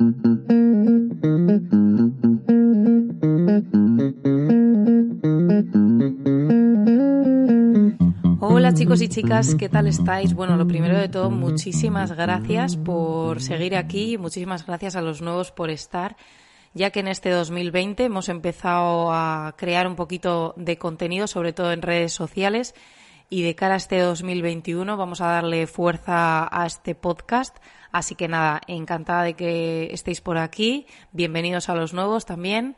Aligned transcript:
Hola 0.00 0.06
chicos 8.74 9.02
y 9.02 9.08
chicas, 9.08 9.56
¿qué 9.56 9.68
tal 9.68 9.88
estáis? 9.88 10.34
Bueno, 10.34 10.56
lo 10.56 10.68
primero 10.68 10.96
de 10.96 11.08
todo, 11.08 11.30
muchísimas 11.30 12.12
gracias 12.12 12.76
por 12.76 13.42
seguir 13.42 13.74
aquí, 13.74 14.18
muchísimas 14.18 14.64
gracias 14.64 14.94
a 14.94 15.02
los 15.02 15.20
nuevos 15.20 15.50
por 15.50 15.68
estar, 15.68 16.16
ya 16.74 16.90
que 16.90 17.00
en 17.00 17.08
este 17.08 17.30
2020 17.30 18.04
hemos 18.04 18.28
empezado 18.28 19.12
a 19.12 19.56
crear 19.58 19.88
un 19.88 19.96
poquito 19.96 20.54
de 20.56 20.78
contenido, 20.78 21.26
sobre 21.26 21.52
todo 21.52 21.72
en 21.72 21.82
redes 21.82 22.12
sociales, 22.12 22.76
y 23.30 23.42
de 23.42 23.56
cara 23.56 23.74
a 23.74 23.78
este 23.78 23.98
2021 23.98 24.96
vamos 24.96 25.20
a 25.20 25.26
darle 25.26 25.66
fuerza 25.66 26.48
a 26.56 26.66
este 26.66 26.94
podcast. 26.94 27.56
Así 27.90 28.14
que 28.14 28.28
nada, 28.28 28.60
encantada 28.66 29.22
de 29.22 29.34
que 29.34 29.88
estéis 29.92 30.20
por 30.20 30.36
aquí. 30.36 30.86
Bienvenidos 31.12 31.68
a 31.68 31.74
los 31.74 31.94
nuevos 31.94 32.26
también. 32.26 32.76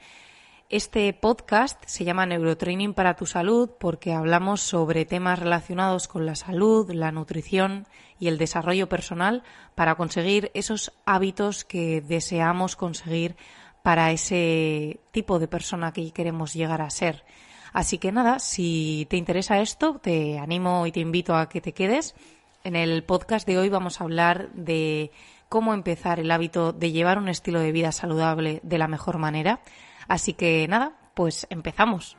Este 0.69 1.13
podcast 1.13 1.83
se 1.87 2.05
llama 2.05 2.27
Neurotraining 2.27 2.95
para 2.95 3.17
tu 3.17 3.27
salud 3.27 3.71
porque 3.81 4.13
hablamos 4.13 4.61
sobre 4.61 5.05
temas 5.05 5.41
relacionados 5.41 6.07
con 6.07 6.27
la 6.27 6.37
salud, 6.37 6.93
la 6.93 7.11
nutrición 7.11 7.89
y 8.21 8.29
el 8.29 8.39
desarrollo 8.39 8.89
personal 8.89 9.43
para 9.75 9.97
conseguir 9.97 10.53
esos 10.55 10.93
hábitos 11.07 11.65
que 11.65 12.01
deseamos 12.03 12.77
conseguir 12.77 13.35
para 13.83 14.13
ese 14.13 15.01
tipo 15.11 15.41
de 15.41 15.49
persona 15.49 15.93
que 15.93 16.13
queremos 16.13 16.55
llegar 16.55 16.83
a 16.83 16.91
ser. 16.91 17.25
Así 17.73 17.99
que 17.99 18.13
nada, 18.13 18.39
si 18.39 19.09
te 19.11 19.17
interesa 19.17 19.61
esto, 19.61 19.99
te 19.99 20.39
animo 20.39 20.87
y 20.87 20.93
te 20.93 21.01
invito 21.01 21.35
a 21.35 21.49
que 21.49 21.61
te 21.61 21.73
quedes. 21.73 22.15
En 22.63 22.77
el 22.77 23.03
podcast 23.05 23.47
de 23.47 23.59
hoy 23.59 23.69
vamos 23.71 24.01
a 24.01 24.05
hablar 24.05 24.51
de 24.53 25.11
cómo 25.49 25.73
empezar 25.73 26.21
el 26.21 26.31
hábito 26.31 26.73
de 26.73 26.93
llevar 26.93 27.19
un 27.19 27.29
estilo 27.29 27.61
de 27.61 27.73
vida 27.73 27.91
saludable 27.91 28.61
de 28.63 28.79
la 28.79 28.87
mejor 28.87 29.19
manera. 29.19 29.61
Así 30.09 30.35
que 30.35 30.67
nada, 30.69 30.93
pues 31.15 31.47
empezamos. 31.49 32.17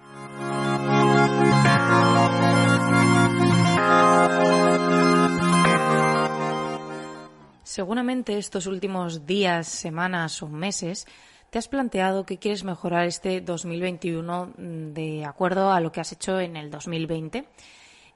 Seguramente 7.63 8.38
estos 8.38 8.66
últimos 8.66 9.25
días, 9.25 9.67
semanas 9.67 10.41
o 10.41 10.47
meses 10.47 11.05
¿Te 11.51 11.59
has 11.59 11.67
planteado 11.67 12.25
que 12.25 12.38
quieres 12.38 12.63
mejorar 12.63 13.07
este 13.07 13.41
2021 13.41 14.53
mm, 14.57 14.94
de 14.94 15.25
acuerdo 15.25 15.69
a 15.73 15.81
lo 15.81 15.91
que 15.91 15.99
has 15.99 16.13
hecho 16.13 16.39
en 16.39 16.55
el 16.55 16.71
2020? 16.71 17.44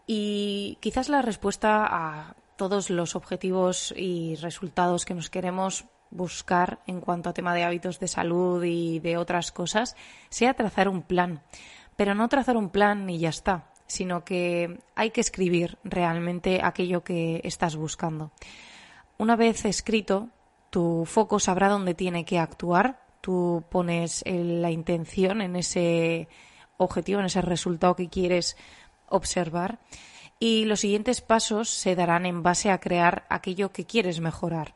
Y 0.08 0.78
quizás 0.82 1.10
la 1.10 1.22
respuesta 1.22 1.86
a 1.86 2.36
todos 2.58 2.90
los 2.90 3.16
objetivos 3.16 3.94
y 3.98 4.36
resultados 4.36 5.06
que 5.06 5.14
nos 5.14 5.30
queremos 5.30 5.86
buscar 6.12 6.80
en 6.88 7.02
cuanto 7.02 7.30
a 7.30 7.34
tema 7.34 7.54
de 7.54 7.64
hábitos 7.64 8.00
de 8.00 8.08
salud 8.08 8.64
y 8.64 9.00
de 9.00 9.18
otras 9.18 9.52
cosas 9.52 9.96
sea 10.30 10.54
trazar 10.54 10.88
un 10.88 11.02
plan. 11.02 11.42
Pero 11.96 12.14
no 12.16 12.30
trazar 12.30 12.58
un 12.58 12.70
plan 12.70 13.10
y 13.10 13.20
ya 13.20 13.30
está, 13.30 13.72
sino 13.88 14.24
que 14.24 14.80
hay 14.96 15.12
que 15.12 15.22
escribir 15.22 15.78
realmente 15.84 16.62
aquello 16.64 17.04
que 17.04 17.42
estás 17.44 17.76
buscando. 17.76 18.32
Una 19.18 19.36
vez 19.36 19.66
escrito, 19.66 20.30
tu 20.70 21.06
foco 21.06 21.40
sabrá 21.40 21.70
dónde 21.70 21.94
tiene 21.94 22.26
que 22.26 22.40
actuar 22.40 23.06
tú 23.26 23.64
pones 23.72 24.24
la 24.28 24.70
intención 24.70 25.42
en 25.42 25.56
ese 25.56 26.28
objetivo, 26.78 27.22
en 27.22 27.26
ese 27.26 27.42
resultado 27.42 27.96
que 27.96 28.08
quieres 28.08 28.56
observar 29.10 29.80
y 30.40 30.66
los 30.66 30.82
siguientes 30.82 31.22
pasos 31.22 31.70
se 31.70 31.96
darán 31.96 32.26
en 32.26 32.44
base 32.44 32.72
a 32.72 32.80
crear 32.80 33.26
aquello 33.30 33.72
que 33.72 33.86
quieres 33.86 34.20
mejorar. 34.20 34.76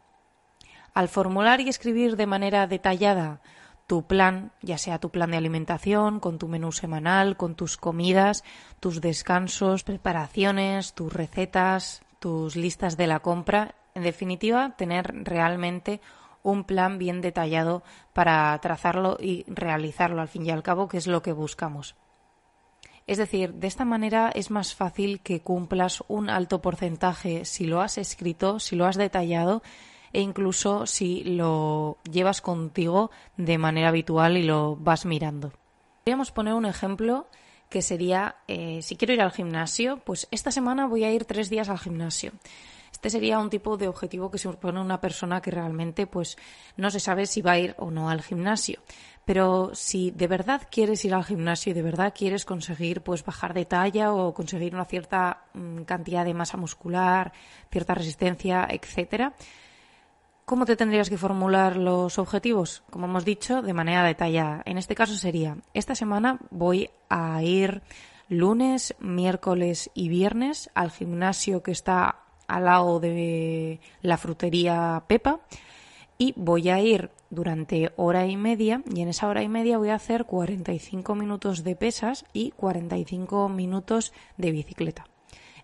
Al 0.93 1.09
formular 1.09 1.61
y 1.61 1.69
escribir 1.69 2.15
de 2.15 2.25
manera 2.25 2.67
detallada 2.67 3.41
tu 3.87 4.03
plan, 4.03 4.51
ya 4.61 4.77
sea 4.77 4.99
tu 4.99 5.09
plan 5.09 5.31
de 5.31 5.37
alimentación, 5.37 6.19
con 6.19 6.37
tu 6.37 6.47
menú 6.47 6.71
semanal, 6.71 7.37
con 7.37 7.55
tus 7.55 7.75
comidas, 7.75 8.43
tus 8.79 9.01
descansos, 9.01 9.83
preparaciones, 9.83 10.93
tus 10.93 11.11
recetas, 11.11 12.03
tus 12.19 12.55
listas 12.55 12.97
de 12.97 13.07
la 13.07 13.19
compra, 13.19 13.75
en 13.95 14.03
definitiva, 14.03 14.75
tener 14.77 15.25
realmente 15.25 16.01
un 16.43 16.63
plan 16.63 16.99
bien 16.99 17.21
detallado 17.21 17.81
para 18.13 18.57
trazarlo 18.59 19.17
y 19.19 19.43
realizarlo 19.47 20.21
al 20.21 20.27
fin 20.27 20.45
y 20.45 20.51
al 20.51 20.63
cabo, 20.63 20.87
que 20.87 20.97
es 20.97 21.07
lo 21.07 21.21
que 21.21 21.33
buscamos. 21.33 21.95
Es 23.09 23.17
decir, 23.17 23.55
de 23.55 23.65
esta 23.65 23.85
manera 23.85 24.29
es 24.35 24.51
más 24.51 24.75
fácil 24.75 25.21
que 25.21 25.41
cumplas 25.41 26.03
un 26.07 26.29
alto 26.29 26.61
porcentaje 26.61 27.43
si 27.43 27.65
lo 27.65 27.81
has 27.81 27.97
escrito, 27.97 28.59
si 28.59 28.75
lo 28.75 28.85
has 28.85 28.97
detallado 28.97 29.63
e 30.13 30.21
incluso 30.21 30.85
si 30.85 31.23
lo 31.23 31.97
llevas 32.03 32.39
contigo 32.39 33.09
de 33.35 33.57
manera 33.57 33.87
habitual 33.87 34.37
y 34.37 34.43
lo 34.43 34.75
vas 34.75 35.07
mirando. 35.07 35.51
Podríamos 36.03 36.29
poner 36.31 36.53
un 36.53 36.67
ejemplo 36.67 37.25
que 37.67 37.81
sería, 37.81 38.35
eh, 38.47 38.83
si 38.83 38.95
quiero 38.95 39.15
ir 39.15 39.21
al 39.21 39.31
gimnasio, 39.31 39.97
pues 40.05 40.27
esta 40.29 40.51
semana 40.51 40.85
voy 40.85 41.03
a 41.03 41.11
ir 41.11 41.25
tres 41.25 41.49
días 41.49 41.67
al 41.69 41.79
gimnasio. 41.79 42.33
Este 42.99 43.11
sería 43.11 43.39
un 43.39 43.49
tipo 43.49 43.77
de 43.77 43.87
objetivo 43.87 44.29
que 44.29 44.37
se 44.37 44.49
pone 44.49 44.81
una 44.81 44.99
persona 44.99 45.41
que 45.41 45.51
realmente 45.51 46.05
pues 46.05 46.35
no 46.75 46.91
se 46.91 46.99
sabe 46.99 47.27
si 47.27 47.41
va 47.41 47.53
a 47.53 47.59
ir 47.59 47.73
o 47.77 47.91
no 47.91 48.09
al 48.09 48.21
gimnasio. 48.21 48.81
Pero 49.23 49.71
si 49.73 50.11
de 50.11 50.27
verdad 50.27 50.67
quieres 50.69 51.05
ir 51.05 51.13
al 51.13 51.23
gimnasio 51.23 51.71
y 51.71 51.73
de 51.75 51.81
verdad 51.81 52.13
quieres 52.13 52.43
conseguir 52.43 52.99
pues 52.99 53.23
bajar 53.23 53.53
de 53.53 53.63
talla 53.63 54.11
o 54.11 54.33
conseguir 54.33 54.75
una 54.75 54.83
cierta 54.83 55.45
mm, 55.53 55.83
cantidad 55.83 56.25
de 56.25 56.33
masa 56.33 56.57
muscular, 56.57 57.31
cierta 57.71 57.95
resistencia, 57.95 58.67
etcétera, 58.69 59.33
¿Cómo 60.43 60.65
te 60.65 60.75
tendrías 60.75 61.11
que 61.11 61.17
formular 61.17 61.77
los 61.77 62.17
objetivos? 62.17 62.81
Como 62.89 63.05
hemos 63.05 63.23
dicho, 63.23 63.61
de 63.61 63.71
manera 63.71 64.03
detallada. 64.03 64.63
En 64.65 64.79
este 64.79 64.95
caso 64.95 65.15
sería, 65.15 65.57
esta 65.75 65.93
semana 65.93 66.39
voy 66.49 66.89
a 67.07 67.43
ir 67.43 67.83
lunes, 68.29 68.95
miércoles 68.99 69.91
y 69.93 70.09
viernes 70.09 70.71
al 70.73 70.89
gimnasio 70.89 71.61
que 71.61 71.71
está 71.71 72.23
al 72.49 72.65
lado 72.65 72.99
de 72.99 73.79
la 74.01 74.17
frutería 74.17 75.03
Pepa 75.07 75.39
y 76.17 76.33
voy 76.35 76.69
a 76.69 76.79
ir 76.81 77.11
durante 77.29 77.93
hora 77.95 78.25
y 78.25 78.35
media 78.35 78.83
y 78.93 79.01
en 79.01 79.07
esa 79.07 79.27
hora 79.27 79.43
y 79.43 79.47
media 79.47 79.77
voy 79.77 79.89
a 79.89 79.95
hacer 79.95 80.25
45 80.25 81.15
minutos 81.15 81.63
de 81.63 81.75
pesas 81.75 82.25
y 82.33 82.51
45 82.51 83.47
minutos 83.49 84.11
de 84.37 84.51
bicicleta. 84.51 85.05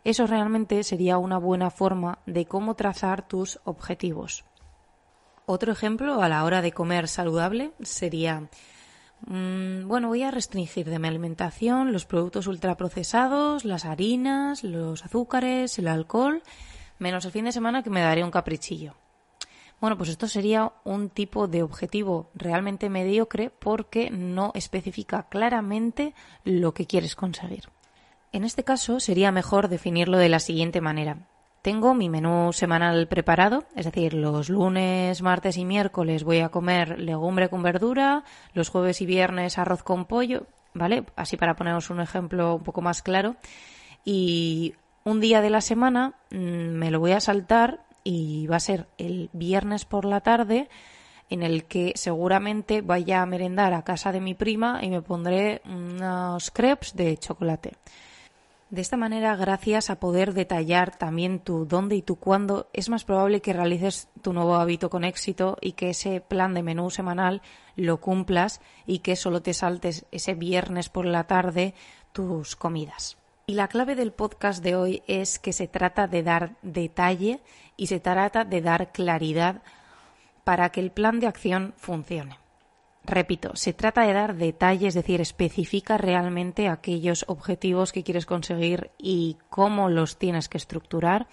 Eso 0.04 0.28
realmente 0.28 0.84
sería 0.84 1.18
una 1.18 1.40
buena 1.40 1.72
forma 1.72 2.20
de 2.26 2.46
cómo 2.46 2.76
trazar 2.76 3.28
tus 3.28 3.60
objetivos. 3.64 4.46
Otro 5.48 5.72
ejemplo 5.72 6.22
a 6.22 6.30
la 6.30 6.44
hora 6.44 6.62
de 6.62 6.72
comer 6.72 7.08
saludable 7.08 7.72
sería 7.82 8.50
Mm, 9.22 9.88
bueno, 9.88 10.10
voy 10.10 10.24
a 10.24 10.32
restringir 10.32 10.90
de 10.90 11.00
mi 11.00 11.08
alimentación 11.08 11.92
los 11.92 12.06
productos 12.06 12.48
ultraprocesados, 12.48 13.66
las 13.66 13.86
harinas, 13.86 14.64
los 14.64 15.04
azúcares, 15.04 15.80
el 15.80 15.88
alcohol, 15.88 16.44
menos 17.00 17.26
el 17.26 17.32
fin 17.32 17.46
de 17.46 17.52
semana 17.52 17.84
que 17.84 17.90
me 17.90 18.02
daré 18.02 18.24
un 18.24 18.32
caprichillo. 18.32 18.96
Bueno, 19.82 19.98
pues 19.98 20.10
esto 20.10 20.28
sería 20.28 20.72
un 20.84 21.10
tipo 21.10 21.48
de 21.48 21.62
objetivo 21.62 22.30
realmente 22.34 22.90
mediocre 22.90 23.50
porque 23.50 24.10
no 24.10 24.52
especifica 24.56 25.28
claramente 25.30 26.14
lo 26.44 26.74
que 26.74 26.88
quieres 26.88 27.16
conseguir. 27.16 27.70
En 28.32 28.44
este 28.44 28.64
caso 28.64 29.00
sería 29.00 29.32
mejor 29.32 29.68
definirlo 29.68 30.18
de 30.18 30.30
la 30.30 30.40
siguiente 30.40 30.82
manera 30.82 31.28
tengo 31.66 31.96
mi 31.96 32.10
menú 32.10 32.54
semanal 32.54 33.08
preparado, 33.08 33.64
es 33.76 33.86
decir, 33.86 34.14
los 34.14 34.50
lunes, 34.50 35.24
martes 35.24 35.58
y 35.58 35.66
miércoles 35.66 36.24
voy 36.24 36.42
a 36.42 36.50
comer 36.50 37.00
legumbre 37.00 37.50
con 37.50 37.64
verdura, 37.64 38.24
los 38.54 38.70
jueves 38.70 39.02
y 39.02 39.08
viernes 39.08 39.58
arroz 39.58 39.82
con 39.82 40.06
pollo, 40.06 40.46
¿vale? 40.76 41.06
Así 41.16 41.38
para 41.38 41.56
poneros 41.56 41.90
un 41.90 42.02
ejemplo 42.02 42.54
un 42.54 42.62
poco 42.64 42.84
más 42.84 43.02
claro. 43.02 43.36
Y 44.04 44.76
un 45.06 45.22
día 45.22 45.42
de 45.42 45.52
la 45.52 45.62
semana 45.62 46.16
mm, 46.32 46.38
me 46.38 46.90
lo 46.92 47.00
voy 47.00 47.12
a 47.12 47.20
saltar 47.20 47.86
y 48.04 48.48
va 48.48 48.58
a 48.58 48.60
ser 48.60 48.88
el 48.98 49.30
viernes 49.34 49.86
por 49.86 50.04
la 50.04 50.22
tarde 50.22 50.68
en 51.30 51.44
el 51.44 51.66
que 51.66 51.94
seguramente 51.96 52.82
vaya 52.82 53.22
a 53.22 53.26
merendar 53.26 53.74
a 53.74 53.84
casa 53.84 54.12
de 54.12 54.20
mi 54.20 54.34
prima 54.34 54.80
y 54.84 54.90
me 54.90 55.02
pondré 55.02 55.62
unos 55.66 56.52
crepes 56.52 56.96
de 56.96 57.18
chocolate. 57.18 57.74
De 58.72 58.82
esta 58.82 58.98
manera, 58.98 59.36
gracias 59.36 59.92
a 59.92 60.00
poder 60.00 60.34
detallar 60.34 60.98
también 60.98 61.40
tu 61.40 61.66
dónde 61.66 61.96
y 61.96 62.02
tu 62.02 62.16
cuándo, 62.16 62.68
es 62.74 62.90
más 62.90 63.04
probable 63.04 63.42
que 63.42 63.54
realices 63.54 64.10
tu 64.24 64.34
nuevo 64.34 64.56
hábito 64.56 64.90
con 64.90 65.04
éxito 65.04 65.58
y 65.62 65.74
que 65.74 65.92
ese 65.92 66.20
plan 66.20 66.56
de 66.56 66.64
menú 66.64 66.90
semanal 66.90 67.44
lo 67.76 68.02
cumplas 68.02 68.60
y 68.88 69.00
que 69.00 69.16
solo 69.16 69.42
te 69.42 69.54
saltes 69.54 70.06
ese 70.12 70.34
viernes 70.34 70.90
por 70.90 71.06
la 71.06 71.26
tarde 71.26 71.76
tus 72.12 72.56
comidas. 72.56 73.18
Y 73.48 73.54
la 73.54 73.68
clave 73.68 73.94
del 73.94 74.12
podcast 74.12 74.64
de 74.64 74.76
hoy 74.76 75.04
es 75.06 75.38
que 75.38 75.54
se 75.54 75.68
trata 75.68 76.08
de 76.08 76.24
dar 76.24 76.56
detalle 76.64 77.42
y 77.78 77.88
se 77.88 78.00
trata 78.00 78.44
de 78.44 78.60
dar 78.62 78.92
claridad 78.92 79.62
para 80.44 80.70
que 80.70 80.80
el 80.80 80.90
plan 80.90 81.20
de 81.20 81.28
acción 81.28 81.76
funcione. 81.78 82.40
Repito, 83.04 83.56
se 83.56 83.72
trata 83.72 84.02
de 84.02 84.14
dar 84.14 84.36
detalles, 84.36 84.90
es 84.90 84.94
decir, 84.96 85.22
especifica 85.22 86.00
realmente 86.00 86.68
aquellos 86.70 87.24
objetivos 87.28 87.92
que 87.92 88.04
quieres 88.04 88.26
conseguir 88.26 88.90
y 88.98 89.38
cómo 89.52 89.90
los 89.90 90.18
tienes 90.18 90.50
que 90.50 90.58
estructurar. 90.58 91.28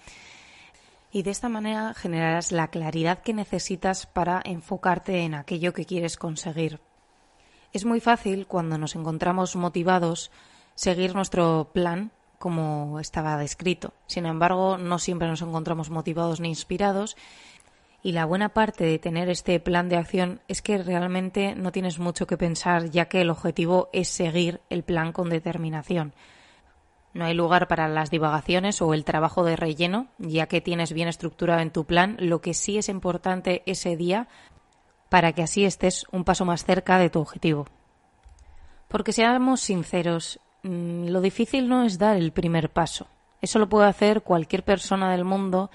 Y 1.11 1.23
de 1.23 1.31
esta 1.31 1.49
manera 1.49 1.95
generarás 1.95 2.51
la 2.51 2.67
claridad 2.67 3.23
que 3.23 3.33
necesitas 3.33 4.05
para 4.05 4.39
enfocarte 4.45 5.21
en 5.23 5.33
aquello 5.33 5.73
que 5.73 5.85
quieres 5.85 6.17
conseguir. 6.17 6.79
Es 7.71 7.85
muy 7.85 8.01
fácil 8.01 8.45
cuando 8.45 8.77
nos 8.77 8.95
encontramos 8.95 9.55
motivados 9.55 10.29
seguir 10.75 11.15
nuestro 11.15 11.69
plan 11.73 12.11
como 12.39 12.99
estaba 12.99 13.37
descrito. 13.37 13.93
Sin 14.07 14.25
embargo, 14.25 14.77
no 14.77 14.99
siempre 14.99 15.27
nos 15.27 15.41
encontramos 15.41 15.89
motivados 15.89 16.39
ni 16.39 16.49
inspirados 16.49 17.15
y 18.01 18.11
la 18.11 18.25
buena 18.25 18.49
parte 18.49 18.83
de 18.83 18.99
tener 18.99 19.29
este 19.29 19.59
plan 19.61 19.87
de 19.87 19.95
acción 19.95 20.41
es 20.49 20.61
que 20.61 20.77
realmente 20.77 21.55
no 21.55 21.71
tienes 21.71 21.99
mucho 21.99 22.27
que 22.27 22.37
pensar 22.37 22.89
ya 22.89 23.05
que 23.05 23.21
el 23.21 23.29
objetivo 23.29 23.89
es 23.93 24.09
seguir 24.09 24.59
el 24.69 24.83
plan 24.83 25.13
con 25.13 25.29
determinación. 25.29 26.13
No 27.13 27.25
hay 27.25 27.33
lugar 27.33 27.69
para 27.69 27.87
las 27.87 28.09
divagaciones 28.09 28.81
o 28.81 28.93
el 28.93 29.05
trabajo 29.05 29.45
de 29.45 29.55
relleno, 29.55 30.07
ya 30.17 30.47
que 30.47 30.59
tienes 30.59 30.91
bien 30.91 31.07
estructurado 31.07 31.61
en 31.61 31.71
tu 31.71 31.85
plan 31.85 32.17
lo 32.19 32.41
que 32.41 32.53
sí 32.53 32.77
es 32.77 32.89
importante 32.89 33.63
ese 33.65 33.95
día 33.95 34.27
para 35.07 35.31
que 35.31 35.43
así 35.43 35.63
estés 35.63 36.05
un 36.11 36.25
paso 36.25 36.43
más 36.43 36.65
cerca 36.65 36.97
de 36.97 37.09
tu 37.09 37.19
objetivo. 37.19 37.67
Porque 38.89 39.13
seamos 39.13 39.61
sinceros, 39.61 40.39
lo 40.63 41.21
difícil 41.21 41.67
no 41.67 41.83
es 41.83 41.97
dar 41.97 42.17
el 42.17 42.31
primer 42.31 42.69
paso. 42.69 43.07
Eso 43.41 43.59
lo 43.59 43.67
puede 43.67 43.87
hacer 43.87 44.21
cualquier 44.21 44.63
persona 44.63 45.11
del 45.11 45.25
mundo 45.25 45.69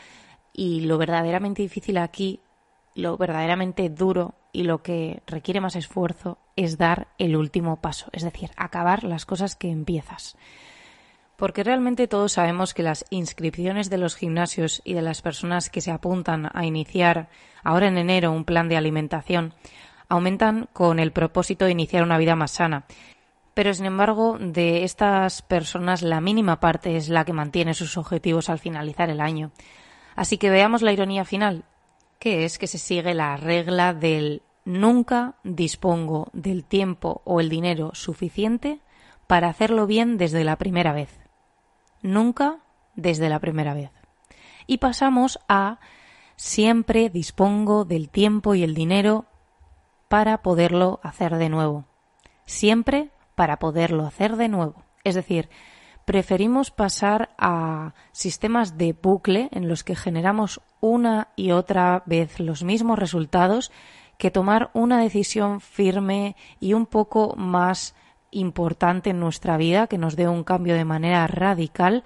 y 0.52 0.80
lo 0.80 0.96
verdaderamente 0.98 1.62
difícil 1.62 1.98
aquí, 1.98 2.40
lo 2.94 3.16
verdaderamente 3.16 3.90
duro 3.90 4.34
y 4.52 4.62
lo 4.62 4.82
que 4.82 5.22
requiere 5.26 5.60
más 5.60 5.76
esfuerzo 5.76 6.38
es 6.56 6.78
dar 6.78 7.08
el 7.18 7.36
último 7.36 7.76
paso, 7.76 8.08
es 8.12 8.22
decir, 8.22 8.50
acabar 8.56 9.04
las 9.04 9.26
cosas 9.26 9.54
que 9.54 9.70
empiezas. 9.70 10.36
Porque 11.36 11.62
realmente 11.62 12.08
todos 12.08 12.32
sabemos 12.32 12.74
que 12.74 12.82
las 12.82 13.04
inscripciones 13.10 13.90
de 13.90 13.98
los 13.98 14.16
gimnasios 14.16 14.82
y 14.84 14.94
de 14.94 15.02
las 15.02 15.22
personas 15.22 15.70
que 15.70 15.80
se 15.80 15.92
apuntan 15.92 16.50
a 16.52 16.64
iniciar 16.64 17.28
ahora 17.62 17.86
en 17.86 17.98
enero 17.98 18.32
un 18.32 18.44
plan 18.44 18.68
de 18.68 18.76
alimentación 18.76 19.52
aumentan 20.08 20.68
con 20.72 20.98
el 20.98 21.12
propósito 21.12 21.66
de 21.66 21.72
iniciar 21.72 22.02
una 22.02 22.18
vida 22.18 22.34
más 22.34 22.52
sana. 22.52 22.86
Pero 23.58 23.74
sin 23.74 23.86
embargo, 23.86 24.36
de 24.38 24.84
estas 24.84 25.42
personas 25.42 26.02
la 26.02 26.20
mínima 26.20 26.60
parte 26.60 26.96
es 26.96 27.08
la 27.08 27.24
que 27.24 27.32
mantiene 27.32 27.74
sus 27.74 27.96
objetivos 27.96 28.50
al 28.50 28.60
finalizar 28.60 29.10
el 29.10 29.20
año. 29.20 29.50
Así 30.14 30.38
que 30.38 30.48
veamos 30.48 30.80
la 30.80 30.92
ironía 30.92 31.24
final, 31.24 31.64
que 32.20 32.44
es 32.44 32.56
que 32.56 32.68
se 32.68 32.78
sigue 32.78 33.14
la 33.14 33.36
regla 33.36 33.94
del 33.94 34.42
nunca 34.64 35.34
dispongo 35.42 36.28
del 36.32 36.64
tiempo 36.64 37.20
o 37.24 37.40
el 37.40 37.48
dinero 37.48 37.90
suficiente 37.94 38.78
para 39.26 39.48
hacerlo 39.48 39.88
bien 39.88 40.18
desde 40.18 40.44
la 40.44 40.54
primera 40.54 40.92
vez. 40.92 41.18
Nunca 42.00 42.58
desde 42.94 43.28
la 43.28 43.40
primera 43.40 43.74
vez. 43.74 43.90
Y 44.68 44.78
pasamos 44.78 45.40
a 45.48 45.80
siempre 46.36 47.10
dispongo 47.10 47.84
del 47.84 48.08
tiempo 48.08 48.54
y 48.54 48.62
el 48.62 48.76
dinero 48.76 49.24
para 50.06 50.42
poderlo 50.42 51.00
hacer 51.02 51.34
de 51.38 51.48
nuevo. 51.48 51.86
Siempre 52.44 53.10
para 53.38 53.60
poderlo 53.60 54.04
hacer 54.04 54.34
de 54.34 54.48
nuevo. 54.48 54.82
Es 55.04 55.14
decir, 55.14 55.48
preferimos 56.04 56.72
pasar 56.72 57.30
a 57.38 57.94
sistemas 58.10 58.76
de 58.76 58.96
bucle 59.00 59.48
en 59.52 59.68
los 59.68 59.84
que 59.84 59.94
generamos 59.94 60.60
una 60.80 61.28
y 61.36 61.52
otra 61.52 62.02
vez 62.04 62.40
los 62.40 62.64
mismos 62.64 62.98
resultados 62.98 63.70
que 64.16 64.32
tomar 64.32 64.70
una 64.74 65.00
decisión 65.00 65.60
firme 65.60 66.34
y 66.58 66.72
un 66.72 66.86
poco 66.86 67.36
más 67.36 67.94
importante 68.32 69.10
en 69.10 69.20
nuestra 69.20 69.56
vida, 69.56 69.86
que 69.86 69.98
nos 69.98 70.16
dé 70.16 70.26
un 70.26 70.42
cambio 70.42 70.74
de 70.74 70.84
manera 70.84 71.24
radical 71.28 72.02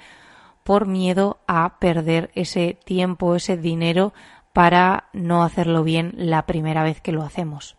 por 0.64 0.86
miedo 0.86 1.38
a 1.46 1.78
perder 1.78 2.30
ese 2.34 2.78
tiempo, 2.84 3.36
ese 3.36 3.56
dinero 3.56 4.12
para 4.52 5.08
no 5.14 5.44
hacerlo 5.44 5.82
bien 5.82 6.12
la 6.14 6.44
primera 6.44 6.82
vez 6.82 7.00
que 7.00 7.12
lo 7.12 7.22
hacemos. 7.22 7.76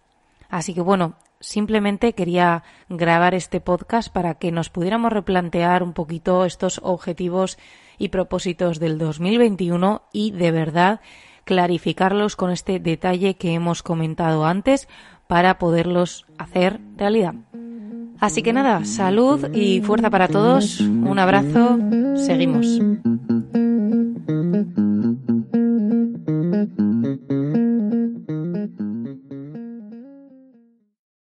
Así 0.49 0.73
que 0.73 0.81
bueno, 0.81 1.13
simplemente 1.43 2.13
quería 2.13 2.63
grabar 2.89 3.35
este 3.35 3.59
podcast 3.59 4.11
para 4.11 4.35
que 4.35 4.51
nos 4.51 4.69
pudiéramos 4.69 5.11
replantear 5.11 5.83
un 5.83 5.93
poquito 5.93 6.45
estos 6.45 6.79
objetivos 6.83 7.57
y 7.97 8.09
propósitos 8.09 8.79
del 8.79 8.97
2021 8.97 10.03
y 10.11 10.31
de 10.31 10.51
verdad 10.51 11.01
clarificarlos 11.43 12.35
con 12.35 12.49
este 12.51 12.79
detalle 12.79 13.35
que 13.35 13.53
hemos 13.53 13.83
comentado 13.83 14.45
antes 14.45 14.87
para 15.27 15.59
poderlos 15.59 16.25
hacer 16.37 16.79
realidad. 16.97 17.35
Así 18.19 18.41
que 18.41 18.53
nada, 18.53 18.85
salud 18.85 19.53
y 19.53 19.81
fuerza 19.81 20.09
para 20.09 20.29
todos. 20.29 20.79
Un 20.79 21.19
abrazo. 21.19 21.77
Seguimos. 22.15 22.79